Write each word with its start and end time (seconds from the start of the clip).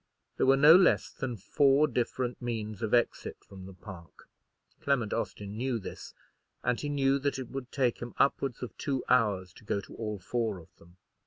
There 0.37 0.47
were 0.47 0.57
no 0.57 0.75
less 0.75 1.11
than 1.11 1.37
four 1.37 1.87
different 1.87 2.41
means 2.41 2.81
of 2.81 2.91
exit 2.91 3.37
from 3.47 3.67
the 3.67 3.73
park. 3.75 4.27
Clement 4.81 5.13
Austin 5.13 5.55
knew 5.55 5.77
this, 5.77 6.15
and 6.63 6.81
he 6.81 6.89
knew 6.89 7.19
that 7.19 7.37
it 7.37 7.49
would 7.49 7.71
take 7.71 7.99
him 8.01 8.15
upwards 8.17 8.63
of 8.63 8.75
two 8.79 9.03
hours 9.09 9.53
to 9.53 9.63
go 9.63 9.79
to 9.79 9.93
all 9.93 10.17
four 10.17 10.57
of 10.57 10.75
them. 10.77 10.97